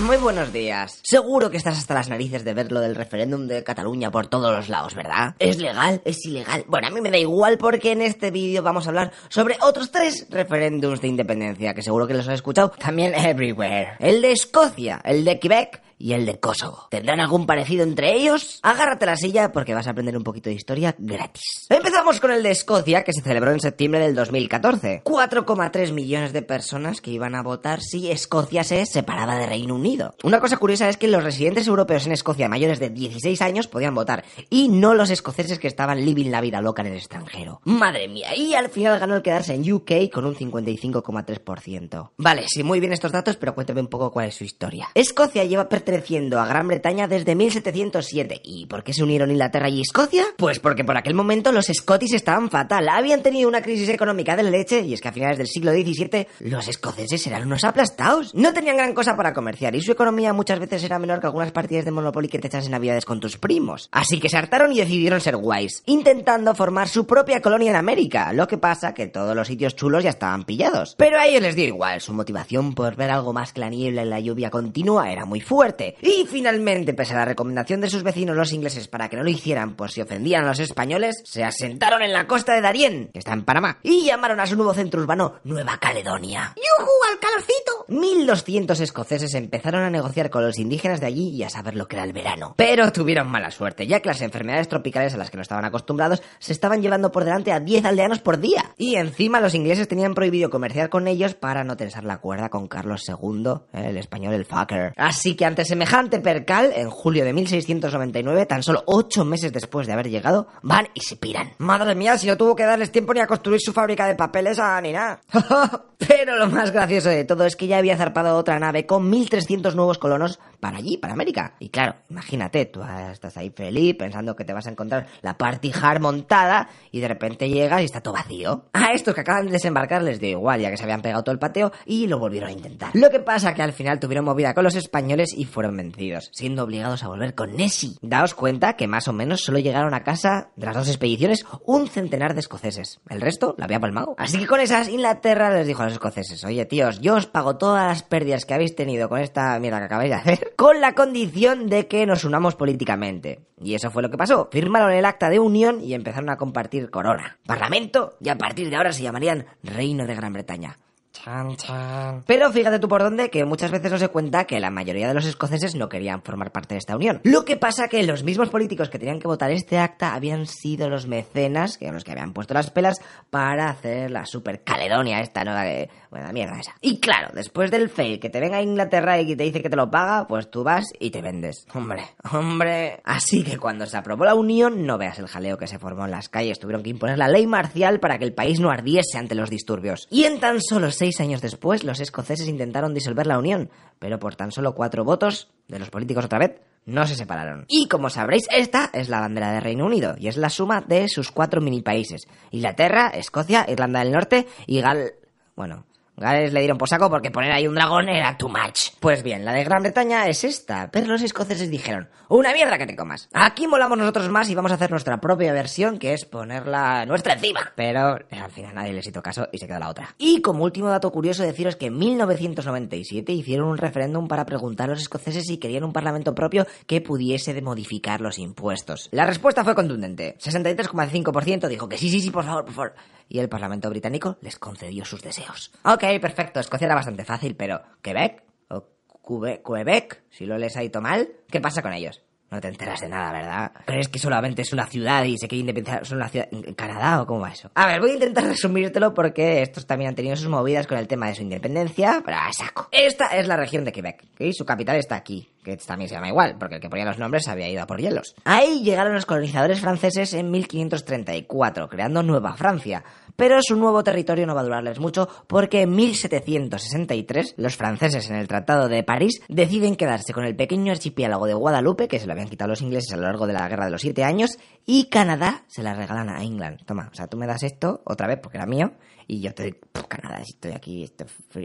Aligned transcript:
Muy 0.00 0.16
buenos 0.16 0.54
días. 0.54 1.00
Seguro 1.02 1.50
que 1.50 1.58
estás 1.58 1.76
hasta 1.76 1.92
las 1.92 2.08
narices 2.08 2.44
de 2.44 2.54
ver 2.54 2.72
lo 2.72 2.80
del 2.80 2.94
referéndum 2.94 3.46
de 3.46 3.62
Cataluña 3.62 4.10
por 4.10 4.26
todos 4.26 4.50
los 4.50 4.70
lados, 4.70 4.94
¿verdad? 4.94 5.34
¿Es 5.38 5.58
legal? 5.58 6.00
¿Es 6.06 6.24
ilegal? 6.24 6.64
Bueno, 6.66 6.86
a 6.86 6.90
mí 6.90 7.02
me 7.02 7.10
da 7.10 7.18
igual 7.18 7.58
porque 7.58 7.92
en 7.92 8.00
este 8.00 8.30
vídeo 8.30 8.62
vamos 8.62 8.86
a 8.86 8.88
hablar 8.88 9.12
sobre 9.28 9.58
otros 9.60 9.90
tres 9.90 10.26
referéndums 10.30 11.02
de 11.02 11.08
independencia 11.08 11.74
que 11.74 11.82
seguro 11.82 12.06
que 12.06 12.14
los 12.14 12.26
has 12.26 12.36
escuchado 12.36 12.70
también 12.70 13.14
everywhere. 13.14 13.96
El 13.98 14.22
de 14.22 14.32
Escocia, 14.32 15.02
el 15.04 15.26
de 15.26 15.38
Quebec 15.38 15.82
y 16.02 16.14
el 16.14 16.26
de 16.26 16.40
Kosovo. 16.40 16.88
¿Tendrán 16.90 17.20
algún 17.20 17.46
parecido 17.46 17.84
entre 17.84 18.14
ellos? 18.14 18.58
Agárrate 18.62 19.06
la 19.06 19.16
silla 19.16 19.52
porque 19.52 19.72
vas 19.72 19.86
a 19.86 19.90
aprender 19.90 20.16
un 20.16 20.24
poquito 20.24 20.50
de 20.50 20.56
historia 20.56 20.96
gratis. 20.98 21.66
Empezamos 21.68 22.18
con 22.18 22.32
el 22.32 22.42
de 22.42 22.50
Escocia, 22.50 23.04
que 23.04 23.12
se 23.12 23.22
celebró 23.22 23.52
en 23.52 23.60
septiembre 23.60 24.00
del 24.00 24.16
2014. 24.16 25.02
4,3 25.04 25.92
millones 25.92 26.32
de 26.32 26.42
personas 26.42 27.00
que 27.00 27.12
iban 27.12 27.36
a 27.36 27.42
votar 27.42 27.80
si 27.80 28.10
Escocia 28.10 28.64
se 28.64 28.84
separaba 28.84 29.36
de 29.36 29.46
Reino 29.46 29.76
Unido. 29.76 30.16
Una 30.24 30.40
cosa 30.40 30.56
curiosa 30.56 30.88
es 30.88 30.96
que 30.96 31.06
los 31.06 31.22
residentes 31.22 31.68
europeos 31.68 32.04
en 32.06 32.12
Escocia 32.12 32.48
mayores 32.48 32.80
de 32.80 32.90
16 32.90 33.40
años 33.40 33.68
podían 33.68 33.94
votar 33.94 34.24
y 34.50 34.68
no 34.68 34.94
los 34.94 35.10
escoceses 35.10 35.60
que 35.60 35.68
estaban 35.68 36.04
living 36.04 36.30
la 36.30 36.40
vida 36.40 36.60
loca 36.60 36.82
en 36.82 36.88
el 36.88 36.96
extranjero. 36.96 37.60
Madre 37.64 38.08
mía, 38.08 38.34
y 38.34 38.54
al 38.54 38.70
final 38.70 38.98
ganó 38.98 39.14
el 39.14 39.22
quedarse 39.22 39.54
en 39.54 39.72
UK 39.72 40.10
con 40.12 40.24
un 40.24 40.34
55,3%. 40.34 42.10
Vale, 42.16 42.44
sí, 42.48 42.64
muy 42.64 42.80
bien 42.80 42.92
estos 42.92 43.12
datos, 43.12 43.36
pero 43.36 43.54
cuéntame 43.54 43.80
un 43.80 43.86
poco 43.86 44.10
cuál 44.10 44.26
es 44.26 44.34
su 44.34 44.42
historia. 44.42 44.88
Escocia 44.94 45.44
lleva 45.44 45.68
perteneciendo 45.68 45.91
a 45.92 46.46
Gran 46.46 46.68
Bretaña 46.68 47.06
desde 47.06 47.34
1707. 47.34 48.40
¿Y 48.44 48.66
por 48.66 48.82
qué 48.82 48.94
se 48.94 49.02
unieron 49.02 49.30
Inglaterra 49.30 49.68
y 49.68 49.82
Escocia? 49.82 50.24
Pues 50.38 50.58
porque 50.58 50.84
por 50.84 50.96
aquel 50.96 51.14
momento 51.14 51.52
los 51.52 51.66
Scottish 51.66 52.14
estaban 52.14 52.48
fatal, 52.48 52.88
habían 52.88 53.22
tenido 53.22 53.48
una 53.48 53.60
crisis 53.60 53.88
económica 53.90 54.36
de 54.36 54.42
leche 54.44 54.80
y 54.80 54.94
es 54.94 55.00
que 55.00 55.08
a 55.08 55.12
finales 55.12 55.38
del 55.38 55.48
siglo 55.48 55.72
XVII 55.72 56.26
los 56.40 56.68
escoceses 56.68 57.26
eran 57.26 57.46
unos 57.46 57.64
aplastados. 57.64 58.34
No 58.34 58.54
tenían 58.54 58.78
gran 58.78 58.94
cosa 58.94 59.16
para 59.16 59.34
comerciar 59.34 59.74
y 59.74 59.82
su 59.82 59.92
economía 59.92 60.32
muchas 60.32 60.58
veces 60.58 60.82
era 60.84 60.98
menor 60.98 61.20
que 61.20 61.26
algunas 61.26 61.52
partidas 61.52 61.84
de 61.84 61.90
Monopoly 61.90 62.28
que 62.28 62.38
te 62.38 62.46
echas 62.46 62.64
en 62.64 62.72
navidades 62.72 63.04
con 63.04 63.20
tus 63.20 63.36
primos. 63.36 63.88
Así 63.92 64.18
que 64.18 64.28
se 64.28 64.38
hartaron 64.38 64.72
y 64.72 64.78
decidieron 64.78 65.20
ser 65.20 65.36
guays, 65.36 65.82
intentando 65.86 66.54
formar 66.54 66.88
su 66.88 67.06
propia 67.06 67.42
colonia 67.42 67.70
en 67.70 67.76
América. 67.76 68.32
Lo 68.32 68.48
que 68.48 68.58
pasa 68.58 68.94
que 68.94 69.08
todos 69.08 69.36
los 69.36 69.46
sitios 69.46 69.76
chulos 69.76 70.04
ya 70.04 70.10
estaban 70.10 70.44
pillados. 70.44 70.94
Pero 70.96 71.18
a 71.18 71.26
ellos 71.26 71.42
les 71.42 71.54
dio 71.54 71.66
igual, 71.66 72.00
su 72.00 72.14
motivación 72.14 72.74
por 72.74 72.96
ver 72.96 73.10
algo 73.10 73.32
más 73.32 73.52
que 73.52 73.60
la 73.60 73.68
niebla 73.68 74.02
y 74.02 74.08
la 74.08 74.20
lluvia 74.20 74.50
continua 74.50 75.12
era 75.12 75.24
muy 75.24 75.40
fuerte. 75.40 75.81
Y 76.00 76.26
finalmente, 76.26 76.94
pese 76.94 77.14
a 77.14 77.18
la 77.18 77.24
recomendación 77.24 77.80
de 77.80 77.90
sus 77.90 78.02
vecinos 78.02 78.36
los 78.36 78.52
ingleses 78.52 78.88
para 78.88 79.08
que 79.08 79.16
no 79.16 79.22
lo 79.22 79.30
hicieran 79.30 79.74
por 79.74 79.90
si 79.90 80.00
ofendían 80.00 80.44
a 80.44 80.48
los 80.48 80.58
españoles, 80.58 81.22
se 81.24 81.44
asentaron 81.44 82.02
en 82.02 82.12
la 82.12 82.26
costa 82.26 82.54
de 82.54 82.60
Darién, 82.60 83.10
que 83.12 83.18
está 83.18 83.32
en 83.32 83.44
Panamá, 83.44 83.78
y 83.82 84.04
llamaron 84.04 84.40
a 84.40 84.46
su 84.46 84.56
nuevo 84.56 84.74
centro 84.74 85.00
urbano 85.00 85.34
Nueva 85.44 85.78
Caledonia. 85.78 86.54
¡Yujú, 86.56 86.90
al 87.10 87.18
calorcito! 87.18 87.84
1200 87.88 88.80
escoceses 88.80 89.34
empezaron 89.34 89.82
a 89.82 89.90
negociar 89.90 90.30
con 90.30 90.44
los 90.44 90.58
indígenas 90.58 91.00
de 91.00 91.06
allí 91.06 91.28
y 91.30 91.42
a 91.42 91.50
saber 91.50 91.76
lo 91.76 91.88
que 91.88 91.96
era 91.96 92.04
el 92.04 92.12
verano. 92.12 92.54
Pero 92.56 92.92
tuvieron 92.92 93.30
mala 93.30 93.50
suerte, 93.50 93.86
ya 93.86 94.00
que 94.00 94.08
las 94.08 94.22
enfermedades 94.22 94.68
tropicales 94.68 95.14
a 95.14 95.16
las 95.16 95.30
que 95.30 95.36
no 95.36 95.42
estaban 95.42 95.64
acostumbrados 95.64 96.22
se 96.38 96.52
estaban 96.52 96.82
llevando 96.82 97.12
por 97.12 97.24
delante 97.24 97.52
a 97.52 97.60
10 97.60 97.84
aldeanos 97.84 98.20
por 98.20 98.38
día. 98.38 98.74
Y 98.76 98.96
encima 98.96 99.40
los 99.40 99.54
ingleses 99.54 99.88
tenían 99.88 100.14
prohibido 100.14 100.50
comerciar 100.50 100.88
con 100.88 101.08
ellos 101.08 101.34
para 101.34 101.64
no 101.64 101.76
tensar 101.76 102.04
la 102.04 102.18
cuerda 102.18 102.48
con 102.48 102.68
Carlos 102.68 103.04
II, 103.08 103.52
el 103.72 103.96
español 103.96 104.34
el 104.34 104.44
fucker. 104.44 104.92
Así 104.96 105.36
que 105.36 105.44
ante 105.62 105.68
semejante 105.68 106.18
percal, 106.18 106.72
en 106.74 106.90
julio 106.90 107.24
de 107.24 107.32
1699, 107.32 108.46
tan 108.46 108.64
solo 108.64 108.82
8 108.86 109.24
meses 109.24 109.52
después 109.52 109.86
de 109.86 109.92
haber 109.92 110.10
llegado, 110.10 110.48
van 110.62 110.88
y 110.92 111.02
se 111.02 111.14
piran. 111.14 111.52
Madre 111.58 111.94
mía, 111.94 112.18
si 112.18 112.26
no 112.26 112.36
tuvo 112.36 112.56
que 112.56 112.64
darles 112.64 112.90
tiempo 112.90 113.14
ni 113.14 113.20
a 113.20 113.28
construir 113.28 113.60
su 113.60 113.72
fábrica 113.72 114.08
de 114.08 114.16
papeles 114.16 114.58
a 114.58 114.80
ni 114.80 114.90
nada. 114.90 115.20
Pero 116.08 116.36
lo 116.36 116.48
más 116.48 116.72
gracioso 116.72 117.10
de 117.10 117.24
todo 117.24 117.46
es 117.46 117.54
que 117.54 117.68
ya 117.68 117.78
había 117.78 117.96
zarpado 117.96 118.36
otra 118.36 118.58
nave 118.58 118.86
con 118.86 119.08
1300 119.08 119.76
nuevos 119.76 119.98
colonos 119.98 120.40
para 120.58 120.78
allí, 120.78 120.96
para 120.96 121.12
América. 121.12 121.54
Y 121.60 121.68
claro, 121.68 121.94
imagínate, 122.10 122.66
tú 122.66 122.80
estás 123.12 123.36
ahí 123.36 123.50
feliz 123.50 123.94
pensando 123.96 124.34
que 124.34 124.44
te 124.44 124.52
vas 124.52 124.66
a 124.66 124.70
encontrar 124.70 125.06
la 125.20 125.38
party 125.38 125.70
hard 125.80 126.00
montada 126.00 126.68
y 126.90 126.98
de 126.98 127.06
repente 127.06 127.48
llegas 127.48 127.82
y 127.82 127.84
está 127.84 128.00
todo 128.00 128.14
vacío. 128.14 128.64
A 128.72 128.92
estos 128.92 129.14
que 129.14 129.20
acaban 129.20 129.46
de 129.46 129.52
desembarcar 129.52 130.02
les 130.02 130.18
dio 130.18 130.30
igual, 130.30 130.60
ya 130.60 130.70
que 130.70 130.76
se 130.76 130.82
habían 130.82 131.02
pegado 131.02 131.22
todo 131.22 131.32
el 131.32 131.38
pateo 131.38 131.70
y 131.86 132.08
lo 132.08 132.18
volvieron 132.18 132.48
a 132.48 132.52
intentar. 132.52 132.90
Lo 132.94 133.10
que 133.10 133.20
pasa 133.20 133.54
que 133.54 133.62
al 133.62 133.72
final 133.72 134.00
tuvieron 134.00 134.24
movida 134.24 134.54
con 134.54 134.64
los 134.64 134.74
españoles 134.74 135.32
y 135.36 135.44
fueron 135.52 135.76
vencidos, 135.76 136.30
siendo 136.32 136.64
obligados 136.64 137.04
a 137.04 137.08
volver 137.08 137.34
con 137.34 137.54
Nessie. 137.54 137.96
Daos 138.02 138.34
cuenta 138.34 138.74
que 138.74 138.88
más 138.88 139.06
o 139.06 139.12
menos 139.12 139.42
solo 139.42 139.58
llegaron 139.58 139.94
a 139.94 140.02
casa 140.02 140.50
de 140.56 140.66
las 140.66 140.74
dos 140.74 140.88
expediciones 140.88 141.46
un 141.64 141.86
centenar 141.86 142.34
de 142.34 142.40
escoceses. 142.40 143.00
El 143.08 143.20
resto 143.20 143.54
la 143.58 143.66
había 143.66 143.78
palmado. 143.80 144.14
Así 144.18 144.38
que 144.38 144.46
con 144.46 144.60
esas, 144.60 144.88
Inglaterra 144.88 145.50
les 145.54 145.66
dijo 145.66 145.82
a 145.82 145.84
los 145.84 145.94
escoceses, 145.94 146.44
oye 146.44 146.64
tíos, 146.66 147.00
yo 147.00 147.14
os 147.14 147.26
pago 147.26 147.56
todas 147.56 147.86
las 147.86 148.02
pérdidas 148.02 148.44
que 148.44 148.54
habéis 148.54 148.74
tenido 148.74 149.08
con 149.08 149.20
esta 149.20 149.58
mierda 149.60 149.78
que 149.78 149.84
acabáis 149.84 150.10
de 150.10 150.16
hacer, 150.16 150.52
con 150.56 150.80
la 150.80 150.94
condición 150.94 151.68
de 151.68 151.86
que 151.86 152.06
nos 152.06 152.24
unamos 152.24 152.56
políticamente. 152.56 153.46
Y 153.60 153.74
eso 153.74 153.90
fue 153.90 154.02
lo 154.02 154.10
que 154.10 154.16
pasó. 154.16 154.48
Firmaron 154.50 154.92
el 154.92 155.04
acta 155.04 155.28
de 155.28 155.38
unión 155.38 155.82
y 155.82 155.94
empezaron 155.94 156.30
a 156.30 156.36
compartir 156.36 156.90
corona, 156.90 157.38
parlamento 157.46 158.16
y 158.20 158.28
a 158.28 158.38
partir 158.38 158.70
de 158.70 158.76
ahora 158.76 158.92
se 158.92 159.02
llamarían 159.02 159.46
Reino 159.62 160.06
de 160.06 160.14
Gran 160.14 160.32
Bretaña. 160.32 160.78
Chan, 161.12 161.56
chan. 161.56 162.24
Pero 162.26 162.50
fíjate 162.50 162.78
tú 162.78 162.88
por 162.88 163.02
dónde 163.02 163.30
que 163.30 163.44
muchas 163.44 163.70
veces 163.70 163.92
no 163.92 163.98
se 163.98 164.08
cuenta 164.08 164.46
que 164.46 164.58
la 164.60 164.70
mayoría 164.70 165.08
de 165.08 165.14
los 165.14 165.26
escoceses 165.26 165.74
no 165.74 165.88
querían 165.88 166.22
formar 166.22 166.52
parte 166.52 166.74
de 166.74 166.78
esta 166.78 166.96
unión. 166.96 167.20
Lo 167.24 167.44
que 167.44 167.56
pasa 167.56 167.88
que 167.88 168.02
los 168.02 168.24
mismos 168.24 168.48
políticos 168.48 168.88
que 168.88 168.98
tenían 168.98 169.20
que 169.20 169.28
votar 169.28 169.50
este 169.50 169.78
acta 169.78 170.14
habían 170.14 170.46
sido 170.46 170.88
los 170.88 171.06
mecenas, 171.06 171.76
que 171.76 171.84
eran 171.84 171.94
los 171.94 172.04
que 172.04 172.12
habían 172.12 172.32
puesto 172.32 172.54
las 172.54 172.70
pelas 172.70 173.00
para 173.30 173.68
hacer 173.68 174.10
la 174.10 174.24
super 174.26 174.62
Caledonia 174.62 175.20
esta 175.20 175.44
nueva 175.44 175.64
de... 175.64 175.90
Bueno, 176.10 176.26
la 176.26 176.32
mierda 176.34 176.60
esa. 176.60 176.74
Y 176.82 177.00
claro, 177.00 177.30
después 177.34 177.70
del 177.70 177.88
fail 177.88 178.20
que 178.20 178.28
te 178.28 178.38
venga 178.38 178.58
a 178.58 178.62
Inglaterra 178.62 179.18
y 179.18 179.26
que 179.26 179.36
te 179.36 179.44
dice 179.44 179.62
que 179.62 179.70
te 179.70 179.76
lo 179.76 179.90
paga, 179.90 180.26
pues 180.26 180.50
tú 180.50 180.62
vas 180.62 180.84
y 180.98 181.10
te 181.10 181.22
vendes. 181.22 181.66
Hombre, 181.72 182.04
hombre. 182.30 183.00
Así 183.04 183.42
que 183.42 183.56
cuando 183.56 183.86
se 183.86 183.96
aprobó 183.96 184.24
la 184.24 184.34
unión, 184.34 184.84
no 184.84 184.98
veas 184.98 185.18
el 185.18 185.26
jaleo 185.26 185.56
que 185.56 185.66
se 185.66 185.78
formó 185.78 186.04
en 186.04 186.10
las 186.10 186.28
calles. 186.28 186.58
Tuvieron 186.58 186.82
que 186.82 186.90
imponer 186.90 187.16
la 187.16 187.28
ley 187.28 187.46
marcial 187.46 187.98
para 187.98 188.18
que 188.18 188.24
el 188.24 188.34
país 188.34 188.60
no 188.60 188.70
ardiese 188.70 189.16
ante 189.16 189.34
los 189.34 189.48
disturbios. 189.48 190.06
Y 190.10 190.24
en 190.24 190.38
tan 190.38 190.60
solo 190.60 190.90
seis 191.02 191.20
años 191.20 191.40
después, 191.40 191.82
los 191.82 191.98
escoceses 191.98 192.46
intentaron 192.46 192.94
disolver 192.94 193.26
la 193.26 193.36
unión, 193.36 193.70
pero 193.98 194.20
por 194.20 194.36
tan 194.36 194.52
solo 194.52 194.76
cuatro 194.76 195.02
votos 195.02 195.50
de 195.66 195.80
los 195.80 195.90
políticos 195.90 196.26
otra 196.26 196.38
vez, 196.38 196.60
no 196.86 197.08
se 197.08 197.16
separaron. 197.16 197.64
Y 197.66 197.88
como 197.88 198.08
sabréis, 198.08 198.46
esta 198.52 198.88
es 198.92 199.08
la 199.08 199.18
bandera 199.18 199.50
de 199.50 199.58
Reino 199.58 199.84
Unido, 199.84 200.14
y 200.16 200.28
es 200.28 200.36
la 200.36 200.48
suma 200.48 200.80
de 200.80 201.08
sus 201.08 201.32
cuatro 201.32 201.60
mini 201.60 201.82
países. 201.82 202.28
Inglaterra, 202.52 203.08
Escocia, 203.08 203.66
Irlanda 203.68 203.98
del 203.98 204.12
Norte 204.12 204.46
y 204.68 204.80
Gal... 204.80 205.14
Bueno, 205.56 205.86
Gales 206.16 206.52
le 206.52 206.60
dieron 206.60 206.78
por 206.78 206.88
saco 206.88 207.08
porque 207.08 207.30
poner 207.30 207.52
ahí 207.52 207.66
un 207.66 207.74
dragón 207.74 208.08
era 208.08 208.36
too 208.36 208.48
much. 208.48 208.90
Pues 209.00 209.22
bien, 209.22 209.44
la 209.44 209.52
de 209.52 209.64
Gran 209.64 209.82
Bretaña 209.82 210.26
es 210.28 210.44
esta, 210.44 210.90
pero 210.90 211.06
los 211.06 211.22
escoceses 211.22 211.70
dijeron, 211.70 212.08
una 212.28 212.52
mierda 212.52 212.78
que 212.78 212.86
te 212.86 212.96
comas. 212.96 213.28
Aquí 213.32 213.66
molamos 213.66 213.98
nosotros 213.98 214.28
más 214.28 214.48
y 214.48 214.54
vamos 214.54 214.72
a 214.72 214.76
hacer 214.76 214.90
nuestra 214.90 215.20
propia 215.20 215.52
versión, 215.52 215.98
que 215.98 216.14
es 216.14 216.24
ponerla 216.24 217.04
nuestra 217.06 217.34
encima. 217.34 217.72
Pero 217.74 218.18
eh, 218.30 218.38
al 218.40 218.50
final 218.50 218.74
nadie 218.74 218.92
les 218.92 219.06
hizo 219.06 219.22
caso 219.22 219.48
y 219.52 219.58
se 219.58 219.66
quedó 219.66 219.78
la 219.78 219.88
otra. 219.88 220.14
Y 220.18 220.40
como 220.42 220.64
último 220.64 220.88
dato 220.88 221.10
curioso 221.10 221.42
deciros 221.42 221.76
que 221.76 221.86
en 221.86 221.98
1997 221.98 223.32
hicieron 223.32 223.68
un 223.68 223.78
referéndum 223.78 224.28
para 224.28 224.46
preguntar 224.46 224.88
a 224.88 224.92
los 224.92 225.02
escoceses 225.02 225.46
si 225.46 225.58
querían 225.58 225.84
un 225.84 225.92
parlamento 225.92 226.34
propio 226.34 226.66
que 226.86 227.00
pudiese 227.00 227.60
modificar 227.60 228.20
los 228.20 228.38
impuestos. 228.38 229.08
La 229.12 229.26
respuesta 229.26 229.64
fue 229.64 229.74
contundente. 229.74 230.36
63,5% 230.38 231.68
dijo 231.68 231.88
que 231.88 231.98
sí, 231.98 232.08
sí, 232.08 232.20
sí, 232.20 232.30
por 232.30 232.44
favor, 232.44 232.64
por 232.64 232.74
favor. 232.74 232.94
Y 233.28 233.38
el 233.38 233.48
parlamento 233.48 233.88
británico 233.88 234.36
les 234.40 234.58
concedió 234.58 235.04
sus 235.04 235.22
deseos. 235.22 235.72
Ok, 236.02 236.20
perfecto, 236.20 236.58
Escocia 236.58 236.86
era 236.86 236.96
bastante 236.96 237.24
fácil, 237.24 237.54
pero 237.54 237.80
¿Quebec? 238.02 238.42
¿O 238.70 238.82
Quebec? 239.24 240.24
Si 240.30 240.46
lo 240.46 240.56
ha 240.56 240.82
ido 240.82 241.00
mal, 241.00 241.28
¿qué 241.48 241.60
pasa 241.60 241.80
con 241.80 241.92
ellos? 241.92 242.20
No 242.50 242.60
te 242.60 242.66
enteras 242.66 243.00
de 243.02 243.08
nada, 243.08 243.30
¿verdad? 243.32 243.72
¿Crees 243.86 244.08
que 244.08 244.18
solamente 244.18 244.62
es 244.62 244.72
una 244.72 244.86
ciudad 244.86 245.22
y 245.22 245.38
se 245.38 245.46
quiere 245.46 245.60
independizar? 245.60 246.04
¿Son 246.04 246.18
una 246.18 246.28
ciudad 246.28 246.48
en 246.50 246.74
Canadá 246.74 247.22
o 247.22 247.26
cómo 247.26 247.38
va 247.38 247.52
eso? 247.52 247.70
A 247.76 247.86
ver, 247.86 248.00
voy 248.00 248.10
a 248.10 248.14
intentar 248.14 248.42
resumírtelo 248.48 249.14
porque 249.14 249.62
estos 249.62 249.86
también 249.86 250.08
han 250.08 250.16
tenido 250.16 250.34
sus 250.34 250.48
movidas 250.48 250.88
con 250.88 250.98
el 250.98 251.06
tema 251.06 251.28
de 251.28 251.36
su 251.36 251.42
independencia, 251.42 252.20
pero 252.24 252.36
a 252.36 252.52
saco. 252.52 252.88
Esta 252.90 253.26
es 253.38 253.46
la 253.46 253.56
región 253.56 253.84
de 253.84 253.92
Quebec, 253.92 254.24
y 254.40 254.52
su 254.54 254.66
capital 254.66 254.96
está 254.96 255.14
aquí, 255.14 255.48
que 255.62 255.76
también 255.76 256.08
se 256.08 256.14
llama 256.14 256.28
igual, 256.28 256.56
porque 256.58 256.76
el 256.76 256.80
que 256.80 256.90
ponía 256.90 257.04
los 257.04 257.18
nombres 257.18 257.46
había 257.48 257.68
ido 257.68 257.82
a 257.82 257.86
por 257.86 258.00
hielos. 258.00 258.34
Ahí 258.44 258.82
llegaron 258.82 259.14
los 259.14 259.26
colonizadores 259.26 259.80
franceses 259.80 260.34
en 260.34 260.50
1534, 260.50 261.88
creando 261.88 262.22
Nueva 262.22 262.54
Francia, 262.54 263.04
Pero 263.36 263.62
su 263.62 263.76
nuevo 263.76 264.04
territorio 264.04 264.46
no 264.46 264.54
va 264.54 264.60
a 264.60 264.64
durarles 264.64 264.98
mucho 264.98 265.28
porque 265.46 265.82
en 265.82 265.94
1763 265.94 267.54
los 267.56 267.76
franceses 267.76 268.28
en 268.28 268.36
el 268.36 268.48
Tratado 268.48 268.88
de 268.88 269.02
París 269.02 269.40
deciden 269.48 269.96
quedarse 269.96 270.34
con 270.34 270.44
el 270.44 270.54
pequeño 270.54 270.92
archipiélago 270.92 271.46
de 271.46 271.54
Guadalupe, 271.54 272.08
que 272.08 272.18
se 272.18 272.26
lo 272.26 272.32
habían 272.32 272.48
quitado 272.48 272.70
los 272.70 272.82
ingleses 272.82 273.12
a 273.12 273.16
lo 273.16 273.22
largo 273.22 273.46
de 273.46 273.54
la 273.54 273.68
Guerra 273.68 273.86
de 273.86 273.90
los 273.92 274.02
Siete 274.02 274.24
Años, 274.24 274.58
y 274.84 275.08
Canadá 275.08 275.64
se 275.68 275.82
la 275.82 275.94
regalan 275.94 276.28
a 276.28 276.42
England. 276.42 276.84
Toma, 276.84 277.08
o 277.10 277.14
sea, 277.14 277.26
tú 277.26 277.36
me 277.36 277.46
das 277.46 277.62
esto 277.62 278.02
otra 278.04 278.26
vez 278.26 278.38
porque 278.42 278.58
era 278.58 278.66
mío 278.66 278.92
y 279.26 279.40
yo 279.40 279.54
te 279.54 279.62
doy 279.64 279.76
Canadá, 280.12 280.44
si 280.44 280.52
estoy 280.52 280.72
aquí, 280.72 281.04
esto 281.04 281.24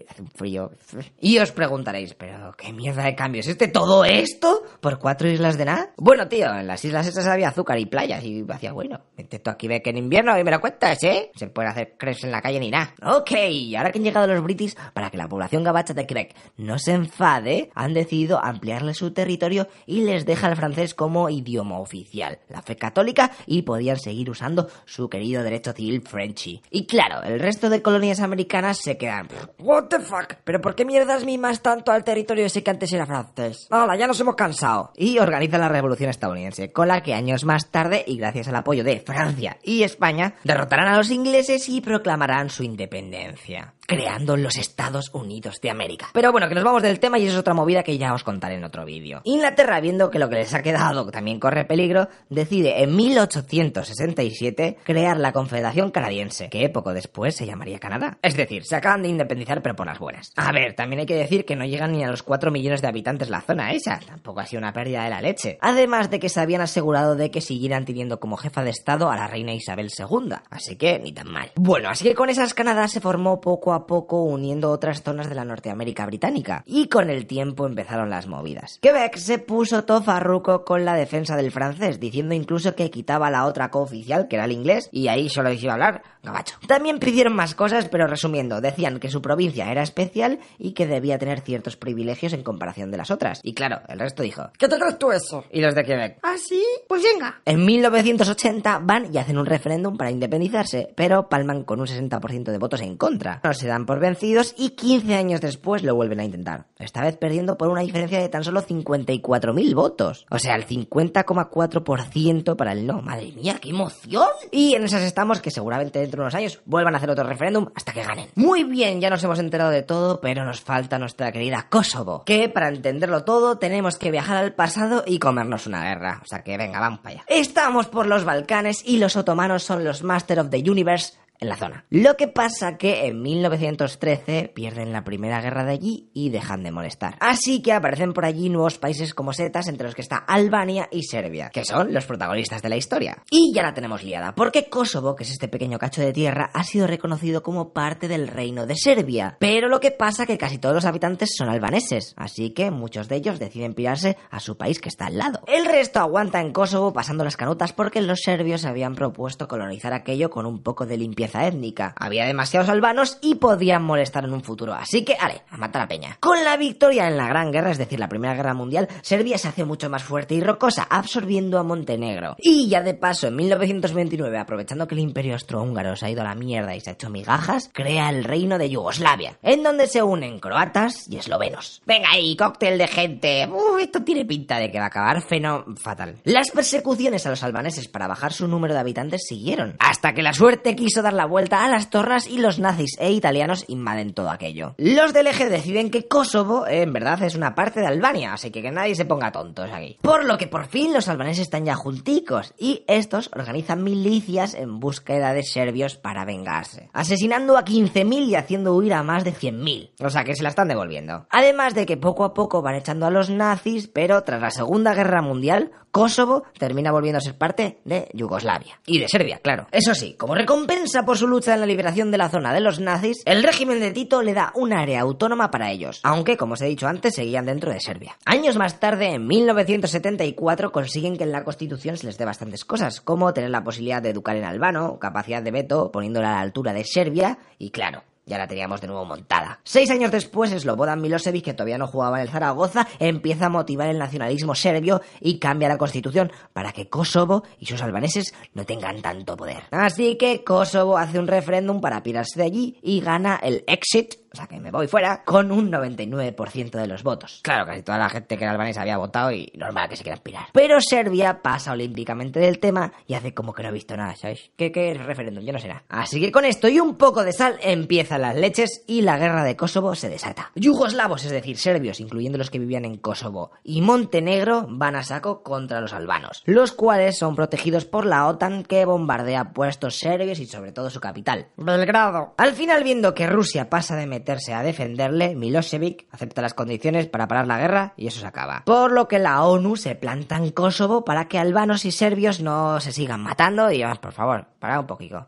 hace 0.09 0.21
un 0.21 0.30
frío. 0.30 0.71
Y 1.19 1.38
os 1.39 1.51
preguntaréis, 1.51 2.13
pero 2.13 2.54
¿qué 2.57 2.71
mierda 2.71 3.04
de 3.04 3.13
cambio 3.13 3.42
es 3.42 3.48
este? 3.48 3.68
¿Todo 3.68 4.06
esto? 4.06 4.63
¿Por 4.80 5.00
cuatro 5.00 5.30
islas 5.30 5.57
de 5.57 5.65
nada? 5.65 5.92
Bueno, 5.98 6.30
tío, 6.30 6.54
en 6.54 6.65
las 6.65 6.83
islas 6.86 7.07
estas 7.07 7.27
había 7.27 7.50
azúcar 7.50 7.77
y 7.77 7.86
playas 7.86 8.24
y 8.24 8.45
hacía, 8.50 8.71
bueno, 8.71 9.01
vente 9.18 9.39
tú 9.39 9.50
aquí 9.50 9.68
ve 9.68 9.81
que 9.81 9.89
en 9.89 9.98
invierno 9.98 10.38
y 10.39 10.45
me 10.45 10.51
lo 10.51 10.62
cuentas, 10.62 11.04
¿eh? 11.04 11.30
Se 11.36 11.48
puede 11.48 11.68
hacer 11.68 11.95
crepes 11.98 12.24
en 12.24 12.31
la 12.31 12.42
calle 12.42 12.59
ni 12.59 12.71
nada. 12.71 12.94
Ok, 13.04 13.31
ahora 13.77 13.92
que 13.92 14.00
han 14.00 14.06
llegado 14.06 14.27
los 14.27 14.42
british, 14.42 14.75
para 14.94 15.09
que 15.09 15.18
la 15.18 15.27
población 15.27 15.63
gabacha 15.63 15.94
de 15.94 16.07
Quebec 16.07 16.33
no 16.56 16.80
se 16.80 16.94
enfade, 16.94 17.69
han 17.75 17.94
decidido 17.94 18.42
ampliarle 18.42 18.94
su 18.94 19.12
territorio 19.12 19.68
y 19.86 20.01
les 20.01 20.25
deja 20.25 20.48
el 20.48 20.56
francés 20.56 20.94
como 20.94 21.30
idioma 21.30 21.80
oficial, 21.80 22.39
la 22.48 22.62
fe 22.62 22.77
católica, 22.77 23.31
y 23.45 23.63
podían 23.63 24.00
seguir 24.00 24.30
usando 24.30 24.69
su 24.86 25.09
querido 25.09 25.44
derecho 25.44 25.74
civil 25.74 26.01
Frenchy. 26.01 26.62
Y 26.69 26.86
claro, 26.86 27.24
el 27.24 27.39
resto 27.47 27.69
de 27.69 27.81
colonias 27.81 28.19
americanas 28.19 28.77
se 28.77 28.97
quedan. 28.97 29.29
What 29.57 29.85
the 29.85 29.99
fuck? 29.99 30.33
¿Pero 30.44 30.59
por 30.59 30.75
qué 30.75 30.83
mierdas 30.83 31.23
mimas 31.23 31.61
tanto 31.61 31.94
al 31.94 32.03
territorio 32.03 32.45
ese 32.45 32.61
que 32.61 32.71
antes 32.71 32.91
era 32.91 33.05
francés? 33.05 33.67
Hola, 33.71 33.95
ya 33.95 34.05
nos 34.05 34.19
hemos 34.19 34.35
cansado. 34.35 34.91
Y 34.97 35.17
organizan 35.19 35.61
la 35.61 35.69
revolución 35.69 36.09
estadounidense, 36.09 36.73
con 36.73 36.89
la 36.89 37.01
que 37.01 37.13
años 37.13 37.45
más 37.45 37.71
tarde, 37.71 38.03
y 38.05 38.17
gracias 38.17 38.49
al 38.49 38.55
apoyo 38.57 38.83
de 38.83 38.99
Francia 38.99 39.55
y 39.63 39.83
España, 39.83 40.35
derrotarán 40.44 40.89
a 40.89 40.97
los 40.97 41.09
ingleses 41.09 41.69
y 41.69 41.79
proclamarán 41.79 42.49
su 42.49 42.63
independencia 42.63 43.76
creando 43.87 44.35
los 44.35 44.57
Estados 44.57 45.09
Unidos 45.13 45.61
de 45.61 45.71
América. 45.71 46.09
Pero 46.13 46.31
bueno, 46.31 46.49
que 46.49 46.55
nos 46.55 46.63
vamos 46.63 46.83
del 46.83 46.99
tema 46.99 47.17
y 47.17 47.23
eso 47.23 47.33
es 47.33 47.39
otra 47.39 47.53
movida 47.53 47.83
que 47.83 47.97
ya 47.97 48.13
os 48.13 48.23
contaré 48.23 48.55
en 48.55 48.65
otro 48.65 48.85
vídeo. 48.85 49.21
Inglaterra, 49.23 49.79
viendo 49.79 50.11
que 50.11 50.19
lo 50.19 50.29
que 50.29 50.35
les 50.35 50.53
ha 50.53 50.61
quedado 50.61 51.09
también 51.09 51.39
corre 51.39 51.63
peligro, 51.63 52.09
decide 52.29 52.83
en 52.83 52.95
1867 52.95 54.77
crear 54.83 55.17
la 55.17 55.31
Confederación 55.31 55.91
Canadiense, 55.91 56.49
que 56.49 56.67
poco 56.69 56.93
después 56.93 57.35
se 57.35 57.45
llamaría 57.45 57.79
Canadá. 57.79 58.17
Es 58.21 58.35
decir, 58.35 58.65
se 58.65 58.75
acaban 58.75 59.03
de 59.03 59.09
independizar 59.09 59.61
pero 59.61 59.75
por 59.75 59.87
las 59.87 59.99
buenas. 59.99 60.33
A 60.35 60.51
ver, 60.51 60.75
también 60.75 60.99
hay 60.99 61.05
que 61.05 61.15
decir 61.15 61.45
que 61.45 61.55
no 61.55 61.65
llegan 61.65 61.93
ni 61.93 62.03
a 62.03 62.11
los 62.11 62.23
4 62.23 62.51
millones 62.51 62.81
de 62.81 62.89
habitantes 62.89 63.29
la 63.29 63.41
zona 63.41 63.71
esa, 63.71 63.99
tampoco 64.05 64.41
ha 64.41 64.45
sido 64.45 64.59
una 64.59 64.73
pérdida 64.73 65.05
de 65.05 65.09
la 65.09 65.21
leche. 65.21 65.57
Además 65.61 66.09
de 66.09 66.19
que 66.19 66.27
se 66.27 66.41
habían 66.41 66.61
asegurado 66.61 67.15
de 67.15 67.31
que 67.31 67.39
siguieran 67.39 67.85
teniendo 67.85 68.19
como 68.19 68.35
jefa 68.35 68.63
de 68.63 68.71
Estado 68.71 69.09
a 69.09 69.15
la 69.15 69.27
reina 69.27 69.53
Isabel 69.53 69.89
II, 69.97 70.33
así 70.49 70.75
que 70.75 70.99
ni 70.99 71.13
tan 71.13 71.31
mal. 71.31 71.51
Bueno, 71.55 71.89
así 71.89 72.03
que 72.03 72.15
con 72.15 72.29
esas 72.29 72.53
Canadá 72.53 72.89
se 72.89 72.99
formó 72.99 73.39
poco 73.39 73.73
a 73.73 73.76
poco 73.85 74.24
uniendo 74.24 74.71
otras 74.71 75.03
zonas 75.03 75.29
de 75.29 75.35
la 75.35 75.45
Norteamérica 75.45 76.06
británica, 76.06 76.63
y 76.65 76.88
con 76.88 77.09
el 77.09 77.27
tiempo 77.27 77.68
empezaron 77.68 78.09
las 78.09 78.27
movidas. 78.27 78.79
Quebec 78.81 79.18
se 79.18 79.38
puso 79.38 79.83
tofarruco 79.83 80.65
con 80.65 80.85
la 80.85 80.95
defensa 80.95 81.35
del 81.35 81.51
francés, 81.51 82.00
diciendo 82.00 82.33
incluso 82.33 82.75
que 82.75 82.89
quitaba 82.89 83.29
la 83.29 83.45
otra 83.45 83.69
cooficial, 83.69 84.27
que 84.27 84.38
era 84.38 84.45
el 84.45 84.51
inglés, 84.51 84.89
y 84.91 85.09
ahí 85.09 85.29
solo 85.29 85.51
iba 85.51 85.71
a 85.71 85.75
hablar 85.75 86.03
gabacho. 86.27 86.56
También 86.68 87.00
pidieron 87.00 87.35
más 87.35 87.56
cosas, 87.56 87.89
pero 87.89 88.07
resumiendo, 88.07 88.62
decían 88.62 89.00
que 89.00 89.09
su 89.09 89.21
provincia 89.21 89.71
era 89.71 89.81
especial 89.81 90.39
y 90.59 90.74
que 90.74 90.85
debía 90.85 91.18
tener 91.18 91.41
ciertos 91.41 91.77
privilegios 91.77 92.33
en 92.33 92.44
comparación 92.44 92.91
de 92.91 92.97
las 92.97 93.12
otras. 93.12 93.39
Y 93.44 93.53
claro, 93.53 93.81
el 93.88 94.00
resto 94.00 94.24
dijo, 94.24 94.50
¿qué 94.57 94.68
te 94.68 94.77
crees 94.77 95.00
tú 95.00 95.12
eso? 95.12 95.45
Y 95.51 95.62
los 95.62 95.74
de 95.74 95.83
Quebec, 95.83 96.19
¿ah, 96.24 96.35
sí? 96.38 96.63
Pues 96.88 97.03
venga. 97.03 97.41
En 97.45 97.65
1980 97.65 98.79
van 98.83 99.13
y 99.13 99.18
hacen 99.18 99.38
un 99.38 99.45
referéndum 99.45 99.97
para 99.97 100.12
independizarse, 100.12 100.94
pero 100.95 101.29
palman 101.29 101.63
con 101.63 101.79
un 101.79 101.88
60% 101.88 102.51
de 102.51 102.57
votos 102.57 102.81
en 102.81 102.97
contra. 102.97 103.41
No 103.44 103.53
se 103.53 103.68
dan 103.68 103.85
por 103.85 104.00
vencidos 104.00 104.53
y 104.57 104.71
15 104.71 105.15
años 105.15 105.41
después 105.41 105.83
lo 105.83 105.95
vuelven 105.95 106.19
a 106.19 106.25
intentar. 106.25 106.68
Esta 106.77 107.01
vez 107.01 107.18
perdiendo 107.18 107.57
por 107.57 107.69
una 107.69 107.81
diferencia 107.81 108.19
de 108.19 108.30
tan 108.30 108.44
solo 108.44 108.62
54.000 108.62 109.75
votos. 109.75 110.25
O 110.30 110.39
sea, 110.39 110.56
el 110.56 110.68
50,4% 110.68 112.56
para 112.56 112.71
el 112.73 112.85
no. 112.85 113.01
Madre 113.01 113.31
mía, 113.31 113.57
qué 113.62 113.69
emoción. 113.69 114.27
Y 114.51 114.75
en 114.75 114.83
esas 114.83 115.03
estamos 115.03 115.41
que 115.41 115.51
seguramente 115.51 116.00
dentro 116.00 116.16
de 116.17 116.23
unos 116.23 116.35
años 116.35 116.61
vuelvan 116.65 116.93
a 116.93 116.97
hacer 116.97 117.09
otro 117.09 117.23
referéndum 117.23 117.67
hasta 117.75 117.93
que 117.93 118.03
ganen. 118.03 118.29
Muy 118.35 118.63
bien, 118.63 119.01
ya 119.01 119.09
nos 119.09 119.23
hemos 119.23 119.39
enterado 119.39 119.69
de 119.69 119.83
todo, 119.83 120.19
pero 120.21 120.45
nos 120.45 120.61
falta 120.61 120.99
nuestra 120.99 121.31
querida 121.31 121.67
Kosovo. 121.69 122.23
Que 122.25 122.49
para 122.49 122.69
entenderlo 122.69 123.23
todo 123.23 123.57
tenemos 123.57 123.97
que 123.97 124.11
viajar 124.11 124.37
al 124.37 124.53
pasado 124.53 125.03
y 125.05 125.19
comernos 125.19 125.67
una 125.67 125.83
guerra. 125.83 126.21
O 126.23 126.27
sea 126.27 126.43
que 126.43 126.57
venga, 126.57 126.79
vamos 126.79 126.99
para 126.99 127.15
allá. 127.15 127.23
Estamos 127.27 127.87
por 127.87 128.05
los 128.05 128.25
Balcanes 128.25 128.83
y 128.85 128.97
los 128.97 129.15
otomanos 129.15 129.63
son 129.63 129.83
los 129.83 130.03
Master 130.03 130.39
of 130.39 130.49
the 130.49 130.69
Universe 130.69 131.13
en 131.39 131.49
la 131.49 131.55
zona. 131.55 131.85
Lo 131.89 132.17
que 132.17 132.27
pasa 132.27 132.77
que 132.77 133.07
en 133.07 133.21
1913 133.21 134.51
pierden 134.53 134.91
la 134.91 135.03
primera 135.03 135.41
guerra 135.41 135.63
de 135.63 135.73
allí 135.73 136.09
y 136.13 136.29
dejan 136.29 136.63
de 136.63 136.71
molestar. 136.71 137.17
Así 137.19 137.61
que 137.61 137.73
aparecen 137.73 138.13
por 138.13 138.25
allí 138.25 138.49
nuevos 138.49 138.77
países 138.77 139.13
como 139.13 139.33
setas, 139.33 139.67
entre 139.67 139.85
los 139.85 139.95
que 139.95 140.01
está 140.01 140.17
Albania 140.17 140.87
y 140.91 141.03
Serbia, 141.03 141.49
que 141.49 141.65
son 141.65 141.93
los 141.93 142.05
protagonistas 142.05 142.61
de 142.61 142.69
la 142.69 142.77
historia. 142.77 143.23
Y 143.29 143.53
ya 143.53 143.63
la 143.63 143.73
tenemos 143.73 144.03
liada, 144.03 144.33
porque 144.35 144.69
Kosovo, 144.69 145.15
que 145.15 145.23
es 145.23 145.31
este 145.31 145.47
pequeño 145.47 145.77
cacho 145.77 146.01
de 146.01 146.13
tierra, 146.13 146.49
ha 146.53 146.63
sido 146.63 146.87
reconocido 146.87 147.43
como 147.43 147.73
parte 147.73 148.07
del 148.07 148.27
reino 148.27 148.65
de 148.65 148.75
Serbia. 148.75 149.37
Pero 149.39 149.69
lo 149.69 149.79
que 149.79 149.91
pasa 149.91 150.25
que 150.25 150.37
casi 150.37 150.57
todos 150.57 150.75
los 150.75 150.85
habitantes 150.85 151.35
son 151.37 151.49
albaneses, 151.49 152.13
así 152.17 152.51
que 152.51 152.71
muchos 152.71 153.07
de 153.07 153.17
ellos 153.17 153.39
deciden 153.39 153.73
pirarse 153.73 154.17
a 154.29 154.39
su 154.39 154.57
país 154.57 154.79
que 154.79 154.89
está 154.89 155.07
al 155.07 155.17
lado. 155.17 155.41
El 155.47 155.65
resto 155.65 155.99
aguanta 155.99 156.41
en 156.41 156.51
Kosovo 156.51 156.93
pasando 156.93 157.23
las 157.23 157.37
canutas 157.37 157.73
porque 157.73 158.01
los 158.01 158.21
serbios 158.21 158.65
habían 158.65 158.95
propuesto 158.95 159.47
colonizar 159.47 159.93
aquello 159.93 160.29
con 160.29 160.45
un 160.45 160.63
poco 160.63 160.85
de 160.85 160.97
limpieza 160.97 161.26
étnica. 161.35 161.94
Había 161.97 162.25
demasiados 162.25 162.69
albanos 162.69 163.18
y 163.21 163.35
podían 163.35 163.83
molestar 163.83 164.25
en 164.25 164.33
un 164.33 164.44
futuro. 164.44 164.74
Así 164.74 165.03
que, 165.03 165.15
ale, 165.19 165.41
a 165.50 165.57
matar 165.57 165.83
a 165.83 165.88
peña. 165.88 166.18
Con 166.19 166.44
la 166.44 166.57
victoria 166.57 167.07
en 167.07 167.18
la 167.18 167.27
Gran 167.27 167.51
Guerra, 167.51 167.71
es 167.71 167.77
decir, 167.77 168.00
la 168.00 168.09
Primera 168.09 168.35
Guerra 168.35 168.53
Mundial, 168.53 168.88
Serbia 169.01 169.38
se 169.38 169.47
hace 169.47 169.65
mucho 169.65 169.89
más 169.89 170.03
fuerte 170.03 170.35
y 170.35 170.41
rocosa, 170.41 170.88
absorbiendo 170.89 171.59
a 171.59 171.63
Montenegro. 171.63 172.35
Y 172.39 172.68
ya 172.68 172.81
de 172.81 172.94
paso, 172.94 173.27
en 173.27 173.35
1929, 173.35 174.38
aprovechando 174.38 174.88
que 174.88 174.95
el 174.95 175.01
imperio 175.01 175.33
austrohúngaro 175.33 175.95
se 175.95 176.06
ha 176.06 176.09
ido 176.09 176.21
a 176.21 176.25
la 176.25 176.35
mierda 176.35 176.75
y 176.75 176.81
se 176.81 176.91
ha 176.91 176.94
hecho 176.94 177.09
migajas, 177.09 177.69
crea 177.73 178.09
el 178.09 178.23
reino 178.23 178.57
de 178.57 178.69
Yugoslavia, 178.69 179.38
en 179.41 179.63
donde 179.63 179.88
se 179.88 180.01
unen 180.03 180.39
croatas 180.39 181.07
y 181.09 181.18
eslovenos. 181.18 181.81
Venga 181.85 182.09
ahí, 182.12 182.35
cóctel 182.35 182.77
de 182.77 182.88
gente. 182.88 183.50
esto 183.80 184.03
tiene 184.03 184.25
pinta 184.25 184.59
de 184.59 184.71
que 184.71 184.80
va 184.80 184.85
a 184.85 184.88
acabar 184.88 185.21
feno 185.21 185.65
fatal. 185.75 186.15
Las 186.23 186.51
persecuciones 186.51 187.25
a 187.25 187.30
los 187.30 187.44
albaneses 187.44 187.88
para 187.88 188.07
bajar 188.07 188.33
su 188.33 188.47
número 188.47 188.73
de 188.73 188.80
habitantes 188.80 189.25
siguieron, 189.27 189.75
hasta 189.80 190.13
que 190.13 190.21
la 190.21 190.33
suerte 190.33 190.75
quiso 190.75 191.01
dar 191.01 191.13
la 191.17 191.25
vuelta 191.25 191.65
a 191.65 191.67
las 191.67 191.89
tornas 191.89 192.27
y 192.27 192.37
los 192.37 192.59
nazis 192.59 192.95
e 192.99 193.11
italianos 193.11 193.65
invaden 193.68 194.13
todo 194.13 194.30
aquello. 194.30 194.75
Los 194.77 195.13
del 195.13 195.27
eje 195.27 195.49
deciden 195.49 195.89
que 195.89 196.07
Kosovo 196.07 196.65
en 196.68 196.94
verdad 196.94 197.21
es 197.23 197.35
una 197.35 197.56
parte 197.56 197.81
de 197.81 197.87
Albania, 197.87 198.33
así 198.33 198.51
que 198.51 198.61
que 198.61 198.71
nadie 198.71 198.95
se 198.95 199.06
ponga 199.06 199.31
tontos 199.31 199.69
aquí. 199.71 199.97
Por 200.01 200.25
lo 200.25 200.37
que 200.37 200.47
por 200.47 200.68
fin 200.68 200.94
los 200.94 201.07
albaneses 201.09 201.44
están 201.44 201.65
ya 201.65 201.75
junticos 201.75 202.53
y 202.57 202.83
estos 202.87 203.30
organizan 203.35 203.83
milicias 203.83 204.53
en 204.53 204.80
búsqueda 204.80 205.33
de 205.33 205.44
serbios 205.44 205.97
para 205.97 206.23
vengarse, 206.23 206.89
asesinando 206.94 207.57
a 207.57 207.65
15.000 207.65 208.27
y 208.27 208.35
haciendo 208.35 208.75
huir 208.75 208.94
a 208.94 209.03
más 209.03 209.23
de 209.23 209.33
100.000. 209.33 209.92
O 209.99 210.09
sea 210.09 210.23
que 210.23 210.35
se 210.35 210.44
la 210.44 210.49
están 210.49 210.68
devolviendo. 210.68 211.25
Además 211.30 211.73
de 211.73 211.85
que 211.85 211.97
poco 211.97 212.23
a 212.23 212.33
poco 212.33 212.61
van 212.61 212.75
echando 212.75 213.07
a 213.07 213.11
los 213.11 213.30
nazis, 213.30 213.87
pero 213.87 214.23
tras 214.23 214.42
la 214.42 214.51
Segunda 214.51 214.94
Guerra 214.94 215.21
Mundial, 215.21 215.71
Kosovo 215.97 216.44
termina 216.57 216.92
volviendo 216.92 217.18
a 217.18 217.21
ser 217.21 217.37
parte 217.37 217.80
de 217.85 218.07
Yugoslavia. 218.13 218.80
Y 218.85 218.99
de 218.99 219.07
Serbia, 219.07 219.39
claro. 219.39 219.68
Eso 219.71 219.95
sí, 219.95 220.16
como 220.18 220.35
recompensa 220.35 221.04
por 221.04 221.18
su 221.18 221.27
lucha 221.27 221.54
en 221.54 221.59
la 221.59 221.66
liberación 221.66 222.11
de 222.11 222.18
la 222.18 222.30
zona 222.30 222.54
de 222.54 222.61
los 222.61 222.80
nazis, 222.80 223.21
el 223.25 223.44
régimen 223.44 223.80
de 223.80 223.92
Tito 223.92 224.21
le 224.21 224.33
da 224.33 224.51
un 224.56 224.73
área 224.73 225.01
autónoma 225.01 225.51
para 225.51 225.71
ellos, 225.71 225.99
aunque, 226.04 226.37
como 226.37 226.54
os 226.54 226.61
he 226.61 226.68
dicho 226.68 226.87
antes, 226.87 227.16
seguían 227.16 227.45
dentro 227.45 227.71
de 227.71 227.80
Serbia. 227.80 228.18
Años 228.25 228.57
más 228.57 228.80
tarde, 228.80 229.13
en 229.13 229.25
1974, 229.25 230.71
consiguen 230.71 231.18
que 231.18 231.23
en 231.23 231.31
la 231.31 231.44
Constitución 231.44 231.97
se 231.97 232.06
les 232.06 232.18
dé 232.18 232.25
bastantes 232.25 232.66
cosas, 232.66 233.01
como 233.01 233.33
tener 233.33 233.49
la 233.49 233.63
posibilidad 233.63 234.01
de 234.01 234.09
educar 234.09 234.35
en 234.35 234.44
albano, 234.44 234.99
capacidad 234.99 235.42
de 235.42 235.51
veto, 235.51 235.92
poniéndola 235.92 236.30
a 236.30 236.35
la 236.35 236.42
altura 236.42 236.73
de 236.73 236.83
Serbia, 236.83 237.39
y 237.57 237.71
claro, 237.71 238.04
ya 238.27 238.37
la 238.37 238.47
teníamos 238.47 238.81
de 238.81 238.87
nuevo 238.87 239.05
montada. 239.05 239.59
Seis 239.63 239.89
años 239.89 240.11
después, 240.11 240.51
Slobodan 240.51 241.01
Milosevic, 241.01 241.45
que 241.45 241.53
todavía 241.53 241.77
no 241.77 241.87
jugaba 241.87 242.17
en 242.17 242.23
el 242.23 242.29
Zaragoza, 242.29 242.87
empieza 242.99 243.47
a 243.47 243.49
motivar 243.49 243.87
el 243.87 243.97
nacionalismo 243.97 244.53
serbio 244.53 245.01
y 245.21 245.39
cambia 245.39 245.69
la 245.69 245.77
constitución 245.77 246.31
para 246.53 246.73
que 246.73 246.89
Kosovo 246.89 247.43
y 247.57 247.65
sus 247.65 247.81
albaneses 247.81 248.35
no 248.53 248.65
tengan 248.65 249.01
tanto 249.01 249.35
poder. 249.37 249.63
Así 249.71 250.17
que 250.17 250.43
Kosovo 250.43 250.97
hace 250.97 251.17
un 251.17 251.27
referéndum 251.27 251.81
para 251.81 252.03
pirarse 252.03 252.39
de 252.39 252.45
allí 252.45 252.77
y 252.83 252.99
gana 252.99 253.39
el 253.41 253.63
exit 253.65 254.15
sea 254.37 254.47
que 254.47 254.59
me 254.59 254.71
voy 254.71 254.87
fuera 254.87 255.23
con 255.23 255.51
un 255.51 255.71
99% 255.71 256.71
de 256.71 256.87
los 256.87 257.03
votos. 257.03 257.41
Claro, 257.44 257.65
casi 257.65 257.83
toda 257.83 257.97
la 257.97 258.09
gente 258.09 258.37
que 258.37 258.44
era 258.44 258.51
albanesa 258.51 258.81
había 258.81 258.97
votado 258.97 259.31
y 259.31 259.51
normal 259.56 259.89
que 259.89 259.95
se 259.95 260.03
quieran 260.03 260.21
pirar. 260.23 260.47
Pero 260.53 260.79
Serbia 260.79 261.41
pasa 261.41 261.71
olímpicamente 261.71 262.39
del 262.39 262.59
tema 262.59 262.94
y 263.06 263.15
hace 263.15 263.33
como 263.33 263.53
que 263.53 263.63
no 263.63 263.69
ha 263.69 263.71
visto 263.71 263.97
nada, 263.97 264.15
¿sabéis? 264.15 264.51
¿Qué, 264.56 264.71
qué 264.71 264.91
es 264.91 265.06
referéndum? 265.06 265.44
Yo 265.44 265.53
no 265.53 265.59
sé 265.59 265.67
nada. 265.67 265.83
Así 265.89 266.21
que 266.21 266.31
con 266.31 266.45
esto 266.45 266.67
y 266.67 266.79
un 266.79 266.95
poco 266.95 267.23
de 267.23 267.33
sal 267.33 267.57
empiezan 267.61 268.21
las 268.21 268.35
leches 268.35 268.83
y 268.87 269.01
la 269.01 269.17
guerra 269.17 269.44
de 269.44 269.56
Kosovo 269.56 269.95
se 269.95 270.09
desata. 270.09 270.51
Yugoslavos, 270.56 271.25
es 271.25 271.31
decir, 271.31 271.57
serbios, 271.57 271.99
incluyendo 271.99 272.37
los 272.37 272.49
que 272.49 272.59
vivían 272.59 272.85
en 272.85 272.97
Kosovo, 272.97 273.51
y 273.63 273.81
Montenegro 273.81 274.65
van 274.69 274.95
a 274.95 275.03
saco 275.03 275.44
contra 275.44 275.81
los 275.81 275.94
albanos, 275.94 276.44
los 276.45 276.71
cuales 276.71 277.17
son 277.17 277.35
protegidos 277.35 277.85
por 277.85 278.06
la 278.06 278.27
OTAN 278.27 278.63
que 278.63 278.85
bombardea 278.85 279.53
puestos 279.53 279.97
serbios 279.97 280.39
y 280.39 280.45
sobre 280.45 280.71
todo 280.71 280.89
su 280.89 280.99
capital, 280.99 281.47
Belgrado. 281.57 282.33
Al 282.37 282.53
final, 282.53 282.83
viendo 282.83 283.13
que 283.13 283.27
Rusia 283.27 283.69
pasa 283.69 283.95
de 283.95 284.07
meterse 284.27 284.53
a 284.53 284.61
defenderle, 284.61 285.35
Milosevic 285.35 286.05
acepta 286.11 286.41
las 286.41 286.53
condiciones 286.53 287.07
para 287.07 287.29
parar 287.29 287.47
la 287.47 287.59
guerra 287.59 287.93
y 287.95 288.07
eso 288.07 288.19
se 288.19 288.27
acaba. 288.27 288.63
Por 288.65 288.91
lo 288.91 289.07
que 289.07 289.19
la 289.19 289.41
ONU 289.43 289.77
se 289.77 289.95
planta 289.95 290.35
en 290.35 290.51
Kosovo 290.51 291.05
para 291.05 291.29
que 291.29 291.39
albanos 291.39 291.85
y 291.85 291.91
serbios 291.91 292.41
no 292.41 292.81
se 292.81 292.91
sigan 292.91 293.23
matando 293.23 293.71
y 293.71 293.81
vamos, 293.81 293.99
por 293.99 294.11
favor, 294.11 294.47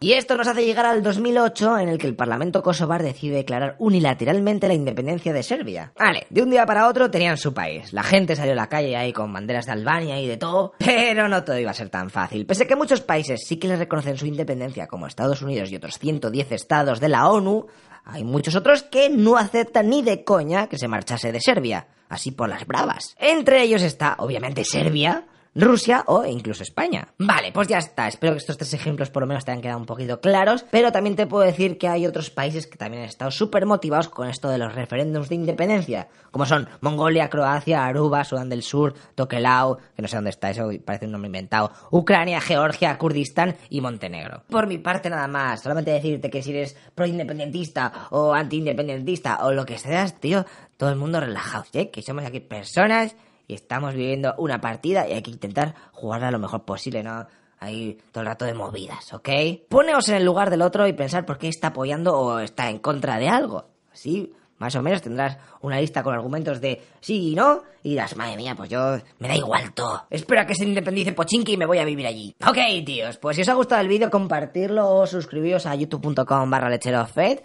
Y 0.01 0.13
esto 0.13 0.37
nos 0.37 0.47
hace 0.47 0.65
llegar 0.65 0.85
al 0.85 1.03
2008 1.03 1.79
en 1.79 1.89
el 1.89 1.97
que 1.97 2.07
el 2.07 2.15
Parlamento 2.15 2.61
kosovar 2.61 3.03
decide 3.03 3.37
declarar 3.37 3.75
unilateralmente 3.79 4.67
la 4.67 4.73
independencia 4.73 5.33
de 5.33 5.43
Serbia. 5.43 5.91
Vale, 5.97 6.27
de 6.29 6.43
un 6.43 6.49
día 6.49 6.65
para 6.65 6.87
otro 6.87 7.09
tenían 7.11 7.37
su 7.37 7.53
país. 7.53 7.93
La 7.93 8.03
gente 8.03 8.35
salió 8.35 8.53
a 8.53 8.55
la 8.55 8.69
calle 8.69 8.95
ahí 8.95 9.13
con 9.13 9.31
banderas 9.31 9.65
de 9.65 9.73
Albania 9.73 10.19
y 10.19 10.27
de 10.27 10.37
todo, 10.37 10.73
pero 10.79 11.27
no 11.27 11.43
todo 11.43 11.57
iba 11.57 11.71
a 11.71 11.75
ser 11.75 11.89
tan 11.89 12.09
fácil. 12.09 12.45
Pese 12.45 12.63
a 12.63 12.67
que 12.67 12.75
muchos 12.75 13.01
países 13.01 13.41
sí 13.45 13.57
que 13.57 13.67
les 13.67 13.79
reconocen 13.79 14.17
su 14.17 14.25
independencia, 14.25 14.87
como 14.87 15.07
Estados 15.07 15.41
Unidos 15.41 15.71
y 15.71 15.75
otros 15.75 15.97
110 15.99 16.51
estados 16.51 16.99
de 16.99 17.09
la 17.09 17.29
ONU, 17.29 17.67
hay 18.05 18.23
muchos 18.23 18.55
otros 18.55 18.83
que 18.83 19.09
no 19.09 19.37
aceptan 19.37 19.89
ni 19.89 20.01
de 20.01 20.23
coña 20.23 20.67
que 20.67 20.77
se 20.77 20.87
marchase 20.87 21.31
de 21.31 21.41
Serbia, 21.41 21.87
así 22.09 22.31
por 22.31 22.49
las 22.49 22.65
bravas. 22.65 23.15
Entre 23.19 23.61
ellos 23.61 23.81
está, 23.81 24.15
obviamente, 24.17 24.63
Serbia, 24.63 25.25
Rusia 25.59 26.03
o 26.07 26.25
incluso 26.25 26.63
España. 26.63 27.07
Vale, 27.17 27.51
pues 27.51 27.67
ya 27.67 27.77
está. 27.77 28.07
Espero 28.07 28.33
que 28.33 28.39
estos 28.39 28.57
tres 28.57 28.73
ejemplos 28.73 29.09
por 29.09 29.23
lo 29.23 29.27
menos 29.27 29.45
te 29.45 29.51
hayan 29.51 29.61
quedado 29.61 29.79
un 29.79 29.85
poquito 29.85 30.19
claros, 30.21 30.65
pero 30.71 30.91
también 30.91 31.15
te 31.15 31.27
puedo 31.27 31.43
decir 31.43 31.77
que 31.77 31.87
hay 31.87 32.05
otros 32.05 32.29
países 32.29 32.67
que 32.67 32.77
también 32.77 33.03
han 33.03 33.09
estado 33.09 33.31
súper 33.31 33.65
motivados 33.65 34.09
con 34.09 34.27
esto 34.27 34.49
de 34.49 34.57
los 34.57 34.73
referéndums 34.73 35.29
de 35.29 35.35
independencia, 35.35 36.07
como 36.31 36.45
son 36.45 36.67
Mongolia, 36.81 37.29
Croacia, 37.29 37.85
Aruba, 37.85 38.23
Sudán 38.23 38.49
del 38.49 38.63
Sur, 38.63 38.93
Tokelau, 39.15 39.77
que 39.95 40.01
no 40.01 40.07
sé 40.07 40.15
dónde 40.15 40.29
está 40.29 40.49
eso, 40.49 40.69
parece 40.85 41.05
un 41.05 41.13
nombre 41.13 41.27
inventado, 41.27 41.71
Ucrania, 41.91 42.41
Georgia, 42.41 42.97
Kurdistán 42.97 43.55
y 43.69 43.81
Montenegro. 43.81 44.43
Por 44.49 44.67
mi 44.67 44.77
parte 44.77 45.09
nada 45.09 45.27
más, 45.27 45.61
solamente 45.61 45.91
decirte 45.91 46.29
que 46.29 46.41
si 46.41 46.51
eres 46.51 46.75
pro-independentista 46.95 48.07
o 48.11 48.33
anti-independentista 48.33 49.45
o 49.45 49.51
lo 49.51 49.65
que 49.65 49.77
seas, 49.77 50.19
tío, 50.19 50.45
todo 50.77 50.89
el 50.89 50.95
mundo 50.95 51.19
relajado, 51.19 51.65
¿eh? 51.73 51.89
Que 51.89 52.01
somos 52.01 52.25
aquí 52.25 52.39
personas 52.39 53.15
y 53.49 53.55
estamos 53.55 53.95
viviendo 53.95 54.35
una 54.37 54.61
partida 54.61 55.09
y 55.09 55.13
hay 55.13 55.23
que 55.23 55.31
intentar 55.31 55.73
jugarla 55.91 56.29
lo 56.29 56.37
mejor 56.37 56.63
posible, 56.65 57.01
¿no? 57.01 57.25
Ahí 57.57 57.97
todo 58.11 58.21
el 58.21 58.27
rato 58.27 58.45
de 58.45 58.53
movidas, 58.53 59.11
¿ok? 59.11 59.27
Poneos 59.67 60.07
en 60.07 60.15
el 60.15 60.23
lugar 60.23 60.51
del 60.51 60.61
otro 60.61 60.87
y 60.87 60.93
pensar 60.93 61.25
por 61.25 61.39
qué 61.39 61.49
está 61.49 61.69
apoyando 61.69 62.17
o 62.17 62.39
está 62.39 62.69
en 62.69 62.77
contra 62.77 63.17
de 63.17 63.27
algo. 63.27 63.65
Así, 63.91 64.31
más 64.59 64.75
o 64.75 64.83
menos 64.83 65.01
tendrás 65.01 65.37
una 65.61 65.81
lista 65.81 66.03
con 66.03 66.13
argumentos 66.13 66.61
de 66.61 66.79
sí 66.99 67.31
y 67.31 67.35
no, 67.35 67.63
y 67.81 67.91
dirás, 67.91 68.15
madre 68.15 68.37
mía, 68.37 68.53
pues 68.55 68.69
yo 68.69 68.99
me 69.17 69.27
da 69.27 69.35
igual 69.35 69.73
todo. 69.73 70.05
Espero 70.11 70.45
que 70.45 70.53
se 70.53 70.65
independice 70.65 71.13
Pochinki 71.13 71.53
y 71.53 71.57
me 71.57 71.65
voy 71.65 71.79
a 71.79 71.85
vivir 71.85 72.05
allí. 72.05 72.35
Ok, 72.47 72.85
tíos, 72.85 73.17
pues 73.17 73.35
si 73.35 73.41
os 73.41 73.49
ha 73.49 73.55
gustado 73.55 73.81
el 73.81 73.87
vídeo, 73.87 74.11
compartirlo 74.11 74.87
o 74.87 75.07
suscribiros 75.07 75.65
a 75.65 75.73
youtube.com 75.73 76.49
barra 76.51 76.69
lecherofed, 76.69 77.39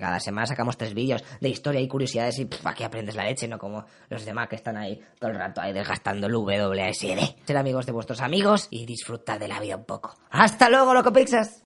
cada 0.00 0.20
semana 0.20 0.46
sacamos 0.46 0.76
tres 0.76 0.94
vídeos 0.94 1.24
de 1.40 1.48
historia 1.48 1.80
y 1.80 1.88
curiosidades 1.88 2.38
y 2.38 2.44
pff, 2.46 2.66
aquí 2.66 2.84
aprendes 2.84 3.16
la 3.16 3.24
leche, 3.24 3.48
no 3.48 3.58
como 3.58 3.84
los 4.08 4.24
demás 4.24 4.48
que 4.48 4.56
están 4.56 4.76
ahí 4.76 5.00
todo 5.18 5.30
el 5.30 5.36
rato 5.36 5.60
ahí 5.60 5.72
desgastando 5.72 6.26
el 6.26 6.36
WASD. 6.36 7.44
Ser 7.44 7.56
amigos 7.56 7.86
de 7.86 7.92
vuestros 7.92 8.20
amigos 8.20 8.68
y 8.70 8.86
disfrutar 8.86 9.38
de 9.38 9.48
la 9.48 9.60
vida 9.60 9.76
un 9.76 9.84
poco. 9.84 10.14
¡Hasta 10.30 10.68
luego, 10.68 10.94
loco 10.94 11.12
pixas! 11.12 11.65